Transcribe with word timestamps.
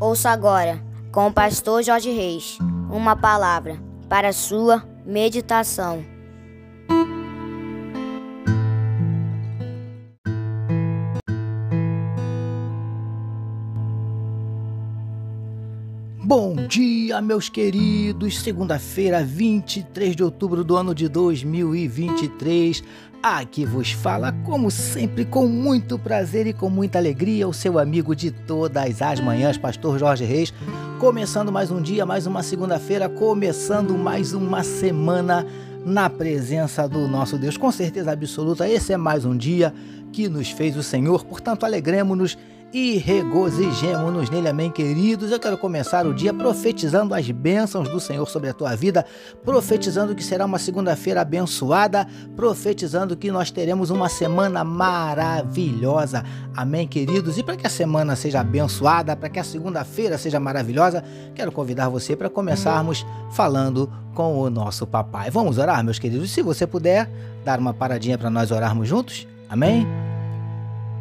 Ouça 0.00 0.30
agora, 0.30 0.82
com 1.12 1.28
o 1.28 1.32
pastor 1.32 1.82
Jorge 1.82 2.10
Reis, 2.10 2.58
uma 2.90 3.14
palavra 3.14 3.80
para 4.08 4.32
sua 4.32 4.84
meditação. 5.06 6.04
Bom 16.24 16.56
dia, 16.66 17.20
meus 17.20 17.48
queridos. 17.48 18.40
Segunda-feira, 18.40 19.22
23 19.22 20.16
de 20.16 20.24
outubro 20.24 20.64
do 20.64 20.76
ano 20.76 20.92
de 20.92 21.08
2023. 21.08 22.82
Aqui 23.26 23.64
vos 23.64 23.90
fala, 23.90 24.32
como 24.44 24.70
sempre, 24.70 25.24
com 25.24 25.48
muito 25.48 25.98
prazer 25.98 26.46
e 26.46 26.52
com 26.52 26.68
muita 26.68 26.98
alegria, 26.98 27.48
o 27.48 27.54
seu 27.54 27.78
amigo 27.78 28.14
de 28.14 28.30
todas 28.30 29.00
as 29.00 29.18
manhãs, 29.18 29.56
Pastor 29.56 29.98
Jorge 29.98 30.26
Reis. 30.26 30.52
Começando 31.00 31.50
mais 31.50 31.70
um 31.70 31.80
dia, 31.80 32.04
mais 32.04 32.26
uma 32.26 32.42
segunda-feira, 32.42 33.08
começando 33.08 33.96
mais 33.96 34.34
uma 34.34 34.62
semana 34.62 35.46
na 35.86 36.10
presença 36.10 36.86
do 36.86 37.08
nosso 37.08 37.38
Deus. 37.38 37.56
Com 37.56 37.72
certeza 37.72 38.12
absoluta, 38.12 38.68
esse 38.68 38.92
é 38.92 38.98
mais 38.98 39.24
um 39.24 39.34
dia 39.34 39.72
que 40.12 40.28
nos 40.28 40.50
fez 40.50 40.76
o 40.76 40.82
Senhor, 40.82 41.24
portanto, 41.24 41.64
alegremos-nos 41.64 42.36
e 42.74 42.96
regozijemo-nos 42.96 44.28
nele, 44.28 44.48
amém, 44.48 44.68
queridos. 44.68 45.30
Eu 45.30 45.38
quero 45.38 45.56
começar 45.56 46.04
o 46.04 46.12
dia 46.12 46.34
profetizando 46.34 47.14
as 47.14 47.30
bênçãos 47.30 47.88
do 47.88 48.00
Senhor 48.00 48.28
sobre 48.28 48.50
a 48.50 48.52
tua 48.52 48.74
vida, 48.74 49.06
profetizando 49.44 50.12
que 50.12 50.24
será 50.24 50.44
uma 50.44 50.58
segunda-feira 50.58 51.20
abençoada, 51.20 52.04
profetizando 52.34 53.16
que 53.16 53.30
nós 53.30 53.52
teremos 53.52 53.90
uma 53.90 54.08
semana 54.08 54.64
maravilhosa, 54.64 56.24
amém, 56.56 56.88
queridos. 56.88 57.38
E 57.38 57.44
para 57.44 57.56
que 57.56 57.64
a 57.64 57.70
semana 57.70 58.16
seja 58.16 58.40
abençoada, 58.40 59.14
para 59.14 59.28
que 59.28 59.38
a 59.38 59.44
segunda-feira 59.44 60.18
seja 60.18 60.40
maravilhosa, 60.40 61.04
quero 61.32 61.52
convidar 61.52 61.88
você 61.88 62.16
para 62.16 62.28
começarmos 62.28 63.06
falando 63.30 63.88
com 64.14 64.36
o 64.36 64.50
nosso 64.50 64.84
papai. 64.84 65.30
Vamos 65.30 65.58
orar, 65.58 65.84
meus 65.84 66.00
queridos? 66.00 66.32
Se 66.32 66.42
você 66.42 66.66
puder, 66.66 67.08
dar 67.44 67.60
uma 67.60 67.72
paradinha 67.72 68.18
para 68.18 68.30
nós 68.30 68.50
orarmos 68.50 68.88
juntos, 68.88 69.28
amém? 69.48 69.86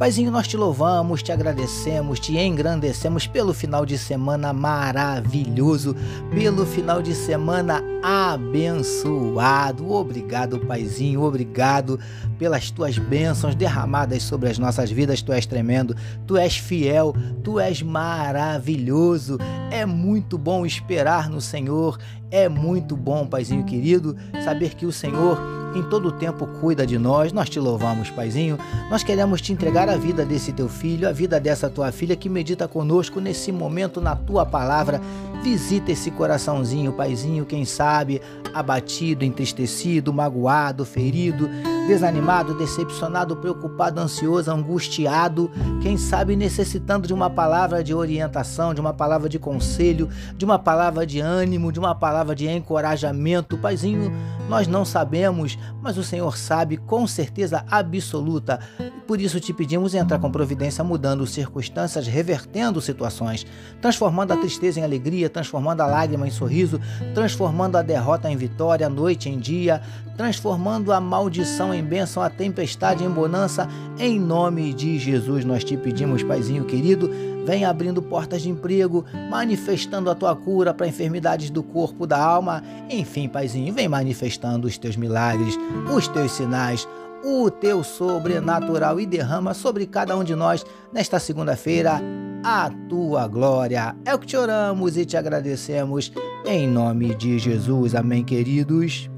Paizinho, 0.04 0.32
nós 0.32 0.50
te 0.50 0.58
louvamos, 0.58 1.24
te 1.24 1.32
agradecemos, 1.32 2.20
te 2.20 2.38
engrandecemos 2.38 3.26
pelo 3.26 3.54
final 3.54 3.86
de 3.86 3.98
semana 3.98 4.52
maravilhoso, 4.52 5.96
pelo 6.30 6.66
final 6.66 7.02
de 7.02 7.16
semana 7.16 7.82
abençoado. 8.04 9.90
Obrigado, 9.90 10.60
Paizinho, 10.60 11.24
obrigado 11.24 11.98
pelas 12.38 12.70
tuas 12.70 12.98
bênçãos 12.98 13.56
derramadas 13.56 14.24
sobre 14.24 14.50
as 14.50 14.60
nossas 14.60 14.92
vidas. 14.92 15.22
Tu 15.22 15.32
és 15.32 15.46
tremendo, 15.46 15.96
tu 16.28 16.36
és 16.36 16.58
fiel, 16.58 17.16
tu 17.42 17.58
és 17.58 17.82
maravilhoso. 17.82 19.38
É 19.72 19.86
muito 19.86 20.38
bom 20.38 20.66
esperar 20.66 21.30
no 21.30 21.40
Senhor, 21.40 21.98
é 22.30 22.50
muito 22.50 22.98
bom, 22.98 23.26
Paizinho 23.26 23.64
querido, 23.64 24.18
saber 24.44 24.74
que 24.74 24.86
o 24.86 24.92
Senhor 24.92 25.63
em 25.76 25.84
todo 25.84 26.10
o 26.10 26.12
tempo 26.12 26.48
cuida 26.60 26.86
de 26.86 26.98
nós. 26.98 27.34
Nós 27.34 27.50
te 27.50 27.60
louvamos, 27.60 28.10
Paizinho. 28.10 28.58
Nós 28.90 29.04
queremos 29.04 29.42
te 29.42 29.52
entregar 29.52 29.90
a 29.90 29.98
vida 29.98 30.26
desse 30.26 30.52
teu 30.52 30.70
filho, 30.70 31.08
a 31.08 31.12
vida 31.12 31.40
dessa 31.40 31.70
tua 31.70 31.92
filha 31.92 32.16
que 32.16 32.30
medita 32.30 32.68
conosco 32.68 33.20
nesse 33.20 33.52
momento 33.52 34.00
na 34.00 34.16
tua 34.16 34.46
palavra. 34.46 35.02
Visita 35.44 35.92
esse 35.92 36.10
coraçãozinho, 36.12 36.94
Paizinho, 36.94 37.46
quem 37.46 37.66
sabe 37.66 38.22
abatido, 38.54 39.26
entristecido, 39.26 40.14
magoado, 40.14 40.86
ferido, 40.86 41.50
desanimado, 41.88 42.54
decepcionado, 42.54 43.36
preocupado, 43.36 44.00
ansioso, 44.00 44.50
angustiado, 44.50 45.52
quem 45.82 45.98
sabe 45.98 46.36
necessitando 46.36 47.08
de 47.08 47.14
uma 47.14 47.30
palavra 47.30 47.84
de 47.84 47.94
orientação, 47.94 48.74
de 48.74 48.82
uma 48.82 48.94
palavra 48.94 49.28
de 49.28 49.38
conselho, 49.38 50.10
de 50.38 50.46
uma 50.46 50.58
palavra 50.58 51.06
de 51.06 51.20
ânimo, 51.20 51.72
de 51.72 51.80
uma 51.80 51.94
palavra 51.94 52.36
de 52.36 52.48
encorajamento. 52.48 53.58
Paizinho, 53.58 54.12
nós 54.48 54.68
não 54.68 54.86
sabemos, 54.86 55.58
mas 55.82 55.98
o 55.98 56.04
Senhor 56.04 56.38
sabe 56.38 56.78
com 56.78 57.06
certeza 57.06 57.66
absoluta. 57.70 58.60
Por 59.08 59.20
isso 59.20 59.40
te 59.40 59.54
pedimos 59.54 59.94
entrar 59.94 60.20
com 60.20 60.32
providência, 60.32 60.84
mudando 60.84 61.28
circunstâncias, 61.28 62.08
revertendo 62.08 62.80
situações, 62.80 63.46
transformando 63.82 64.32
a 64.32 64.38
tristeza 64.38 64.80
em 64.80 64.84
alegria, 64.84 65.30
transformando 65.30 65.82
a 65.82 65.86
lágrima 65.86 66.28
em 66.28 66.32
sorriso, 66.32 66.80
transformando 67.14 67.78
a 67.78 67.82
derrota 67.82 68.30
em 68.30 68.38
vitória, 68.38 68.90
noite 68.90 69.30
em 69.30 69.38
dia, 69.38 69.82
transformando 70.16 70.94
a 70.94 71.02
maldição 71.02 71.73
em 71.74 71.84
bênção, 71.84 72.22
a 72.22 72.30
tempestade 72.30 73.04
em 73.04 73.10
bonança. 73.10 73.68
Em 74.00 74.20
nome 74.20 74.74
de 74.74 74.98
Jesus 74.98 75.44
nós 75.44 75.64
te 75.64 75.76
pedimos, 75.76 76.24
Paizinho 76.24 76.66
querido, 76.66 77.10
vem 77.46 77.66
abrindo 77.66 78.02
portas 78.02 78.42
de 78.42 78.50
emprego, 78.50 79.06
manifestando 79.30 80.10
a 80.10 80.16
tua 80.16 80.36
cura 80.36 80.74
para 80.74 80.88
enfermidades 80.88 81.50
do 81.50 81.64
corpo, 81.64 82.08
da 82.08 82.18
alma. 82.18 82.64
Enfim, 82.90 83.28
Paizinho, 83.28 83.74
vem 83.74 83.88
manifestando 83.88 84.68
os 84.68 84.78
teus 84.78 84.96
milagres, 84.96 85.58
os 85.96 86.08
teus 86.08 86.32
sinais, 86.32 86.88
o 87.24 87.50
teu 87.50 87.84
sobrenatural 87.84 89.00
e 89.00 89.06
derrama 89.06 89.54
sobre 89.54 89.86
cada 89.86 90.18
um 90.18 90.24
de 90.24 90.36
nós 90.36 90.66
nesta 90.92 91.20
segunda-feira 91.20 92.02
a 92.44 92.70
tua 92.90 93.28
glória. 93.28 93.96
É 94.06 94.14
o 94.14 94.20
que 94.20 94.28
te 94.28 94.36
oramos 94.36 94.98
e 94.98 95.06
te 95.06 95.16
agradecemos 95.16 96.12
em 96.46 96.68
nome 96.68 97.16
de 97.16 97.40
Jesus. 97.40 97.96
Amém, 97.96 98.24
queridos. 98.24 99.13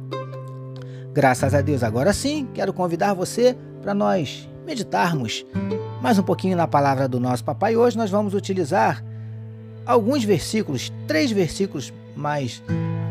Graças 1.16 1.54
a 1.54 1.62
Deus. 1.62 1.82
Agora 1.82 2.12
sim, 2.12 2.46
quero 2.54 2.74
convidar 2.74 3.14
você 3.14 3.56
para 3.82 3.94
nós 3.94 4.50
meditarmos 4.66 5.46
mais 6.02 6.20
um 6.20 6.24
pouquinho 6.24 6.58
na 6.58 6.68
palavra 6.68 7.08
do 7.08 7.22
nosso 7.22 7.42
papai. 7.42 7.78
Hoje 7.78 7.96
nós 7.96 8.12
vamos 8.12 8.34
utilizar 8.34 9.02
alguns 9.86 10.26
versículos, 10.26 10.92
três 11.08 11.32
versículos 11.32 11.94
mais 12.18 12.62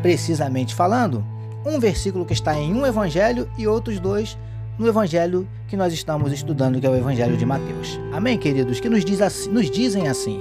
precisamente 0.03 0.75
falando. 0.75 1.25
Um 1.65 1.79
versículo 1.79 2.27
que 2.27 2.33
está 2.33 2.53
em 2.53 2.75
um 2.75 2.85
evangelho 2.85 3.49
e 3.57 3.65
outros 3.65 3.99
dois 3.99 4.37
no 4.77 4.87
evangelho 4.87 5.47
que 5.67 5.75
nós 5.75 5.91
estamos 5.91 6.31
estudando, 6.31 6.79
que 6.79 6.85
é 6.85 6.89
o 6.91 6.95
evangelho 6.95 7.35
de 7.35 7.45
Mateus. 7.45 7.99
Amém, 8.13 8.37
queridos? 8.37 8.79
Que 8.79 8.87
nos, 8.87 9.03
diz 9.03 9.19
assim, 9.19 9.49
nos 9.49 9.71
dizem 9.71 10.07
assim. 10.07 10.39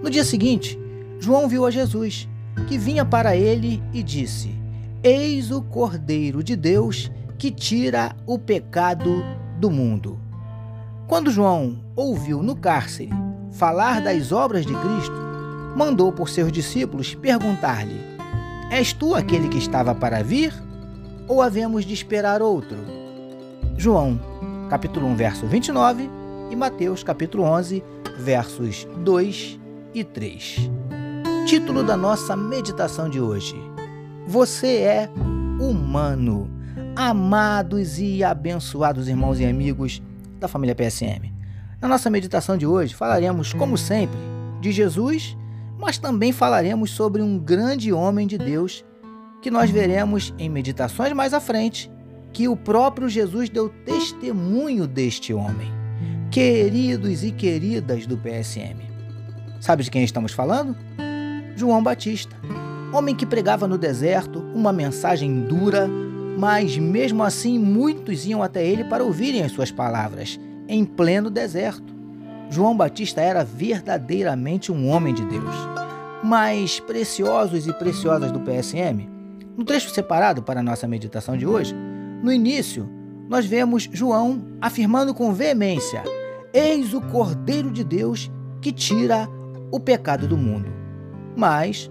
No 0.00 0.08
dia 0.08 0.22
seguinte, 0.22 0.78
João 1.18 1.48
viu 1.48 1.66
a 1.66 1.70
Jesus, 1.72 2.28
que 2.68 2.78
vinha 2.78 3.04
para 3.04 3.34
ele 3.34 3.82
e 3.92 4.04
disse: 4.04 4.59
Eis 5.02 5.50
o 5.50 5.62
Cordeiro 5.62 6.44
de 6.44 6.54
Deus 6.54 7.10
que 7.38 7.50
tira 7.50 8.14
o 8.26 8.38
pecado 8.38 9.24
do 9.58 9.70
mundo. 9.70 10.20
Quando 11.08 11.30
João 11.30 11.82
ouviu 11.96 12.42
no 12.42 12.54
cárcere 12.54 13.08
falar 13.50 14.02
das 14.02 14.30
obras 14.30 14.66
de 14.66 14.74
Cristo, 14.74 15.16
mandou 15.74 16.12
por 16.12 16.28
seus 16.28 16.52
discípulos 16.52 17.14
perguntar-lhe: 17.14 17.98
És 18.70 18.92
tu 18.92 19.14
aquele 19.14 19.48
que 19.48 19.56
estava 19.56 19.94
para 19.94 20.22
vir? 20.22 20.52
Ou 21.26 21.40
havemos 21.40 21.86
de 21.86 21.94
esperar 21.94 22.42
outro? 22.42 22.76
João, 23.78 24.20
capítulo 24.68 25.06
1, 25.06 25.16
verso 25.16 25.46
29 25.46 26.10
e 26.50 26.56
Mateus, 26.56 27.02
capítulo 27.02 27.44
11, 27.44 27.82
versos 28.18 28.86
2 28.98 29.58
e 29.94 30.04
3. 30.04 30.70
Título 31.46 31.82
da 31.82 31.96
nossa 31.96 32.36
meditação 32.36 33.08
de 33.08 33.18
hoje: 33.18 33.69
Você 34.26 34.76
é 34.78 35.10
humano. 35.60 36.50
Amados 36.94 37.98
e 37.98 38.22
abençoados 38.22 39.08
irmãos 39.08 39.40
e 39.40 39.44
amigos 39.44 40.02
da 40.38 40.48
família 40.48 40.74
PSM. 40.74 41.32
Na 41.80 41.88
nossa 41.88 42.10
meditação 42.10 42.56
de 42.56 42.66
hoje 42.66 42.94
falaremos, 42.94 43.52
como 43.52 43.76
sempre, 43.76 44.18
de 44.60 44.70
Jesus, 44.70 45.36
mas 45.78 45.98
também 45.98 46.32
falaremos 46.32 46.90
sobre 46.90 47.22
um 47.22 47.38
grande 47.38 47.92
homem 47.92 48.26
de 48.26 48.36
Deus 48.36 48.84
que 49.40 49.50
nós 49.50 49.70
veremos 49.70 50.34
em 50.38 50.48
meditações 50.48 51.12
mais 51.12 51.32
à 51.32 51.40
frente, 51.40 51.90
que 52.32 52.46
o 52.46 52.56
próprio 52.56 53.08
Jesus 53.08 53.48
deu 53.48 53.70
testemunho 53.84 54.86
deste 54.86 55.32
homem. 55.32 55.72
Queridos 56.30 57.24
e 57.24 57.32
queridas 57.32 58.06
do 58.06 58.16
PSM. 58.16 58.78
Sabe 59.60 59.82
de 59.82 59.90
quem 59.90 60.04
estamos 60.04 60.32
falando? 60.32 60.76
João 61.56 61.82
Batista, 61.82 62.36
homem 62.92 63.14
que 63.14 63.26
pregava 63.26 63.66
no 63.66 63.78
deserto 63.78 64.40
uma 64.54 64.72
mensagem 64.72 65.42
dura, 65.42 65.88
mas 66.38 66.76
mesmo 66.76 67.22
assim 67.22 67.58
muitos 67.58 68.26
iam 68.26 68.42
até 68.42 68.66
ele 68.66 68.84
para 68.84 69.04
ouvirem 69.04 69.42
as 69.42 69.52
suas 69.52 69.70
palavras, 69.70 70.38
em 70.68 70.84
pleno 70.84 71.30
deserto. 71.30 71.94
João 72.50 72.76
Batista 72.76 73.20
era 73.20 73.44
verdadeiramente 73.44 74.72
um 74.72 74.88
homem 74.88 75.14
de 75.14 75.24
Deus. 75.24 75.54
Mas 76.22 76.80
preciosos 76.80 77.66
e 77.66 77.72
preciosas 77.72 78.32
do 78.32 78.40
PSM, 78.40 79.08
no 79.56 79.64
trecho 79.64 79.90
separado 79.90 80.42
para 80.42 80.60
a 80.60 80.62
nossa 80.62 80.86
meditação 80.88 81.36
de 81.36 81.46
hoje, 81.46 81.74
no 82.22 82.32
início, 82.32 82.88
nós 83.28 83.46
vemos 83.46 83.88
João 83.92 84.42
afirmando 84.60 85.14
com 85.14 85.32
veemência: 85.32 86.02
Eis 86.52 86.92
o 86.92 87.00
Cordeiro 87.00 87.70
de 87.70 87.84
Deus 87.84 88.30
que 88.60 88.72
tira 88.72 89.28
o 89.70 89.78
pecado 89.78 90.26
do 90.26 90.36
mundo. 90.36 90.68
Mas, 91.36 91.90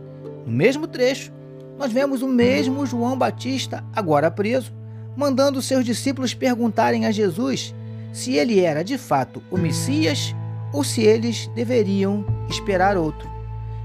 no 0.49 0.55
mesmo 0.55 0.87
trecho, 0.87 1.31
nós 1.77 1.93
vemos 1.93 2.23
o 2.23 2.27
mesmo 2.27 2.83
João 2.83 3.15
Batista, 3.15 3.83
agora 3.95 4.31
preso, 4.31 4.73
mandando 5.15 5.61
seus 5.61 5.85
discípulos 5.85 6.33
perguntarem 6.33 7.05
a 7.05 7.11
Jesus 7.11 7.73
se 8.11 8.33
ele 8.33 8.59
era 8.59 8.83
de 8.83 8.97
fato 8.97 9.43
o 9.51 9.57
Messias 9.57 10.35
ou 10.73 10.83
se 10.83 11.01
eles 11.03 11.47
deveriam 11.53 12.25
esperar 12.49 12.97
outro. 12.97 13.29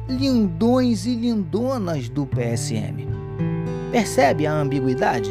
Lindões 0.09 1.05
e 1.05 1.15
lindonas 1.15 2.09
do 2.09 2.27
PSM. 2.27 3.07
Percebe 3.93 4.47
a 4.47 4.53
ambiguidade? 4.53 5.31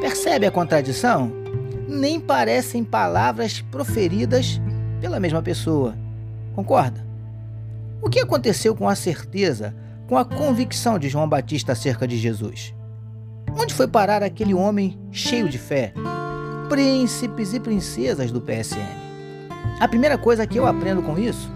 Percebe 0.00 0.46
a 0.46 0.50
contradição? 0.50 1.30
Nem 1.86 2.18
parecem 2.18 2.82
palavras 2.82 3.60
proferidas 3.60 4.60
pela 5.00 5.20
mesma 5.20 5.42
pessoa. 5.42 5.94
Concorda? 6.54 7.06
O 8.00 8.08
que 8.08 8.20
aconteceu 8.20 8.74
com 8.74 8.88
a 8.88 8.94
certeza, 8.94 9.74
com 10.08 10.16
a 10.16 10.24
convicção 10.24 10.98
de 10.98 11.10
João 11.10 11.28
Batista 11.28 11.72
acerca 11.72 12.08
de 12.08 12.16
Jesus? 12.16 12.74
Onde 13.54 13.74
foi 13.74 13.86
parar 13.86 14.22
aquele 14.22 14.54
homem 14.54 14.98
cheio 15.12 15.50
de 15.50 15.58
fé? 15.58 15.92
Príncipes 16.70 17.52
e 17.52 17.60
princesas 17.60 18.32
do 18.32 18.40
PSM. 18.40 18.78
A 19.78 19.86
primeira 19.86 20.16
coisa 20.16 20.46
que 20.46 20.58
eu 20.58 20.66
aprendo 20.66 21.02
com 21.02 21.18
isso 21.18 21.50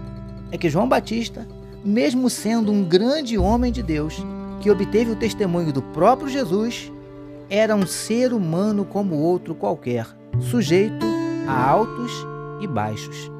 é 0.51 0.57
que 0.57 0.69
João 0.69 0.87
Batista, 0.87 1.47
mesmo 1.83 2.29
sendo 2.29 2.71
um 2.71 2.83
grande 2.83 3.39
homem 3.39 3.71
de 3.71 3.81
Deus, 3.81 4.23
que 4.61 4.69
obteve 4.69 5.11
o 5.11 5.15
testemunho 5.15 5.73
do 5.73 5.81
próprio 5.81 6.29
Jesus, 6.29 6.91
era 7.49 7.75
um 7.75 7.87
ser 7.87 8.33
humano 8.33 8.85
como 8.85 9.15
outro 9.15 9.55
qualquer, 9.55 10.05
sujeito 10.39 11.05
a 11.47 11.69
altos 11.69 12.11
e 12.61 12.67
baixos. 12.67 13.31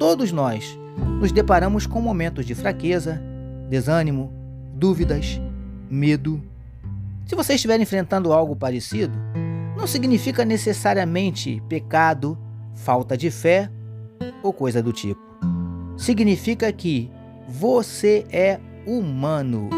Todos 0.00 0.32
nós 0.32 0.76
nos 1.20 1.30
deparamos 1.30 1.86
com 1.86 2.00
momentos 2.00 2.44
de 2.44 2.56
fraqueza, 2.56 3.22
desânimo, 3.68 4.37
dúvidas, 4.78 5.40
medo. 5.90 6.40
Se 7.26 7.34
você 7.34 7.54
estiver 7.54 7.80
enfrentando 7.80 8.32
algo 8.32 8.54
parecido, 8.54 9.18
não 9.76 9.86
significa 9.86 10.44
necessariamente 10.44 11.60
pecado, 11.68 12.38
falta 12.74 13.16
de 13.16 13.30
fé 13.30 13.68
ou 14.42 14.52
coisa 14.52 14.82
do 14.82 14.92
tipo. 14.92 15.20
Significa 15.96 16.72
que 16.72 17.10
você 17.48 18.24
é 18.30 18.60
humano. 18.86 19.68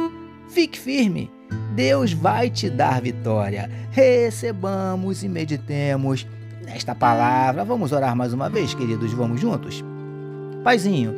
Fique 0.50 0.79
firme. 0.79 1.31
Deus 1.75 2.12
vai 2.12 2.50
te 2.50 2.69
dar 2.69 3.00
vitória. 3.00 3.70
Recebamos 3.91 5.23
e 5.23 5.29
meditemos 5.29 6.26
nesta 6.64 6.94
palavra. 6.94 7.64
Vamos 7.64 7.91
orar 7.91 8.14
mais 8.14 8.35
uma 8.35 8.50
vez, 8.50 8.75
queridos. 8.75 9.12
Vamos 9.12 9.41
juntos? 9.41 9.82
Paizinho, 10.62 11.14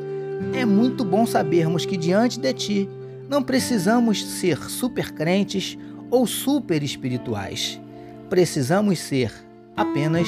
é 0.54 0.64
muito 0.64 1.04
bom 1.04 1.26
sabermos 1.26 1.84
que 1.84 1.96
diante 1.96 2.38
de 2.38 2.52
Ti 2.52 2.88
não 3.32 3.42
precisamos 3.42 4.24
ser 4.24 4.58
super 4.68 5.10
crentes 5.12 5.76
ou 6.10 6.26
super 6.26 6.82
espirituais 6.82 7.80
precisamos 8.32 8.98
ser 8.98 9.30
apenas 9.76 10.26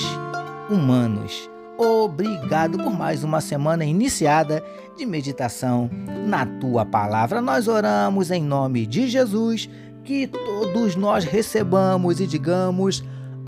humanos. 0.69 1.49
Obrigado 1.79 2.77
por 2.77 2.93
mais 2.93 3.25
uma 3.25 3.41
semana 3.41 3.83
iniciada 3.83 4.63
de 4.95 5.07
meditação 5.07 5.89
na 6.27 6.45
tua 6.45 6.85
palavra. 6.85 7.41
Nós 7.41 7.67
oramos 7.67 8.31
em 8.31 8.43
nome 8.43 8.85
de 8.85 9.09
Jesus, 9.09 9.71
que 10.05 10.27
todos 10.27 10.95
nós 10.97 11.25
recebamos 11.25 12.21
e 12.21 12.27
digamos 12.27 13.03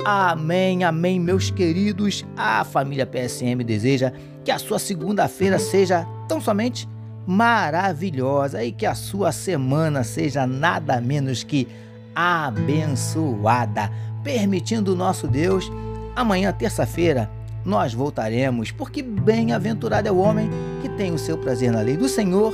amém, 0.06 0.84
amém, 0.84 1.20
meus 1.20 1.50
queridos. 1.50 2.24
A 2.34 2.64
família 2.64 3.04
PSM 3.04 3.62
deseja 3.62 4.10
que 4.42 4.50
a 4.50 4.58
sua 4.58 4.78
segunda-feira 4.78 5.58
seja 5.58 6.06
tão 6.26 6.40
somente 6.40 6.88
maravilhosa 7.26 8.62
e 8.62 8.70
que 8.70 8.86
a 8.86 8.94
sua 8.94 9.32
semana 9.32 10.04
seja 10.04 10.46
nada 10.46 11.00
menos 11.00 11.42
que 11.42 11.66
abençoada 12.14 13.90
permitindo 14.26 14.92
o 14.92 14.96
nosso 14.96 15.28
Deus, 15.28 15.70
amanhã, 16.16 16.52
terça-feira, 16.52 17.30
nós 17.64 17.94
voltaremos, 17.94 18.72
porque 18.72 19.00
bem-aventurado 19.00 20.08
é 20.08 20.10
o 20.10 20.18
homem 20.18 20.50
que 20.82 20.88
tem 20.88 21.12
o 21.12 21.18
seu 21.18 21.38
prazer 21.38 21.70
na 21.70 21.80
lei 21.80 21.96
do 21.96 22.08
Senhor 22.08 22.52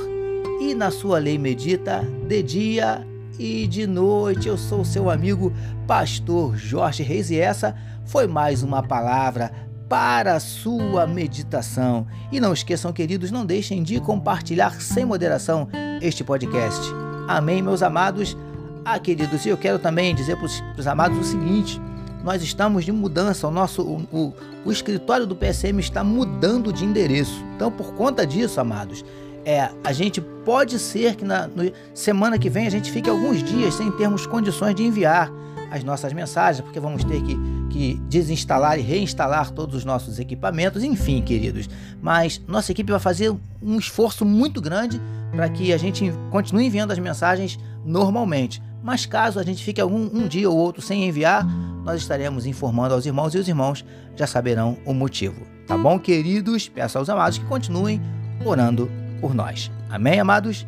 e 0.61 0.75
na 0.75 0.91
sua 0.91 1.17
lei 1.17 1.37
medita 1.37 2.01
de 2.27 2.43
dia 2.43 3.07
e 3.39 3.65
de 3.65 3.87
noite. 3.87 4.47
Eu 4.47 4.57
sou 4.57 4.85
seu 4.85 5.09
amigo, 5.09 5.51
pastor 5.87 6.55
Jorge 6.55 7.01
Reis, 7.01 7.31
e 7.31 7.39
essa 7.39 7.75
foi 8.05 8.27
mais 8.27 8.61
uma 8.61 8.83
palavra 8.83 9.51
para 9.93 10.33
a 10.33 10.39
sua 10.39 11.05
meditação. 11.05 12.07
E 12.31 12.39
não 12.39 12.51
esqueçam, 12.51 12.91
queridos, 12.91 13.29
não 13.29 13.45
deixem 13.45 13.83
de 13.83 13.99
compartilhar 13.99 14.81
sem 14.81 15.05
moderação 15.05 15.67
este 16.01 16.23
podcast. 16.23 16.81
Amém, 17.27 17.61
meus 17.61 17.83
amados. 17.83 18.35
Ah, 18.83 18.97
queridos, 18.97 19.45
eu 19.45 19.55
quero 19.55 19.77
também 19.77 20.15
dizer 20.15 20.35
para 20.35 20.47
os 20.79 20.87
amados 20.87 21.19
o 21.19 21.23
seguinte: 21.23 21.79
nós 22.23 22.41
estamos 22.41 22.85
de 22.85 22.91
mudança, 22.91 23.47
o 23.47 23.51
nosso 23.51 23.83
o, 23.83 24.01
o, 24.11 24.33
o, 24.65 24.71
escritório 24.71 25.27
do 25.27 25.35
PSM 25.35 25.79
está 25.79 26.03
mudando 26.03 26.73
de 26.73 26.83
endereço. 26.83 27.45
Então, 27.55 27.71
por 27.71 27.93
conta 27.93 28.25
disso, 28.25 28.59
amados, 28.59 29.05
é, 29.45 29.69
a 29.83 29.93
gente 29.93 30.19
pode 30.43 30.79
ser 30.79 31.15
que 31.15 31.23
na 31.23 31.45
no, 31.47 31.71
semana 31.93 32.39
que 32.39 32.49
vem 32.49 32.65
a 32.65 32.71
gente 32.71 32.91
fique 32.91 33.11
alguns 33.11 33.43
dias 33.43 33.75
sem 33.75 33.91
termos 33.91 34.25
condições 34.25 34.73
de 34.73 34.83
enviar 34.83 35.31
as 35.69 35.83
nossas 35.83 36.13
mensagens, 36.13 36.63
porque 36.63 36.79
vamos 36.79 37.03
ter 37.03 37.21
que, 37.21 37.35
que 37.73 37.95
desinstalar 38.07 38.77
e 38.77 38.83
reinstalar 38.83 39.49
todos 39.49 39.75
os 39.75 39.83
nossos 39.83 40.19
equipamentos, 40.19 40.83
enfim, 40.83 41.23
queridos. 41.23 41.67
Mas 41.99 42.39
nossa 42.47 42.71
equipe 42.71 42.91
vai 42.91 42.99
fazer 42.99 43.35
um 43.61 43.79
esforço 43.79 44.23
muito 44.23 44.61
grande 44.61 45.01
para 45.31 45.49
que 45.49 45.73
a 45.73 45.77
gente 45.77 46.13
continue 46.29 46.67
enviando 46.67 46.91
as 46.91 46.99
mensagens 46.99 47.59
normalmente. 47.83 48.61
Mas 48.83 49.07
caso 49.07 49.39
a 49.39 49.43
gente 49.43 49.63
fique 49.63 49.81
algum 49.81 50.05
um 50.13 50.27
dia 50.27 50.47
ou 50.47 50.55
outro 50.55 50.83
sem 50.83 51.07
enviar, 51.07 51.43
nós 51.83 51.99
estaremos 51.99 52.45
informando 52.45 52.93
aos 52.93 53.07
irmãos 53.07 53.33
e 53.33 53.39
os 53.39 53.47
irmãos 53.47 53.83
já 54.15 54.27
saberão 54.27 54.77
o 54.85 54.93
motivo. 54.93 55.41
Tá 55.65 55.75
bom, 55.75 55.97
queridos? 55.97 56.69
Peço 56.69 56.99
aos 56.99 57.09
amados 57.09 57.39
que 57.39 57.45
continuem 57.45 57.99
orando 58.45 58.91
por 59.19 59.33
nós. 59.33 59.71
Amém, 59.89 60.19
amados? 60.19 60.67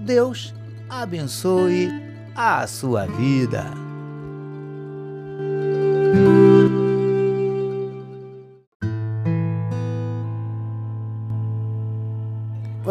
Deus 0.00 0.54
abençoe 0.90 1.88
a 2.36 2.66
sua 2.66 3.06
vida. 3.06 3.91